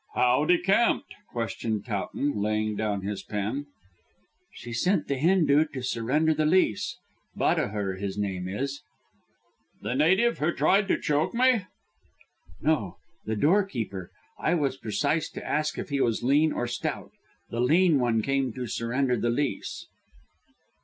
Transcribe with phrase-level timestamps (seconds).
[0.15, 3.67] "How decamped?" questioned Towton, laying down his pen.
[4.51, 6.97] "She sent the Hindoo to surrender the lease.
[7.37, 8.81] Bahadur his name is."
[9.83, 11.67] "The native who tried to choke me?"
[12.63, 14.09] "No; the doorkeeper.
[14.39, 17.11] I was precise to ask if he was lean or stout.
[17.51, 19.85] The lean one came to surrender the lease."